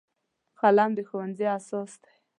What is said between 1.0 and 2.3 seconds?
ښوونځي اساس دی